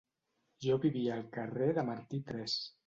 [0.65, 2.61] Jo vivia al Carrer de Martí tres.